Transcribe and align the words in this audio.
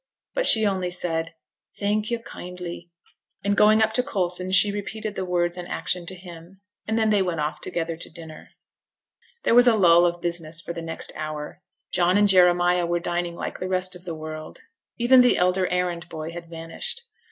But 0.33 0.47
she 0.47 0.65
only 0.65 0.89
said, 0.89 1.35
'Thank 1.77 2.09
yo' 2.09 2.17
kindly,' 2.23 2.89
and 3.43 3.55
going 3.55 3.83
up 3.83 3.93
to 3.93 4.01
Coulson 4.03 4.49
she 4.49 4.71
repeated 4.71 5.13
the 5.13 5.25
words 5.25 5.57
and 5.57 5.67
action 5.67 6.07
to 6.07 6.15
him; 6.15 6.59
and 6.87 6.97
then 6.97 7.11
they 7.11 7.21
went 7.21 7.39
off 7.39 7.61
together 7.61 7.95
to 7.95 8.09
dinner. 8.09 8.49
There 9.43 9.53
was 9.53 9.67
a 9.67 9.75
lull 9.75 10.07
of 10.07 10.19
business 10.19 10.59
for 10.59 10.73
the 10.73 10.81
next 10.81 11.13
hour. 11.15 11.59
John 11.93 12.17
and 12.17 12.27
Jeremiah 12.27 12.87
were 12.87 12.99
dining 12.99 13.35
like 13.35 13.59
the 13.59 13.69
rest 13.69 13.95
of 13.95 14.05
the 14.05 14.15
world. 14.15 14.61
Even 14.97 15.21
the 15.21 15.37
elder 15.37 15.67
errand 15.67 16.09
boy 16.09 16.31
had 16.31 16.49
vanished. 16.49 17.03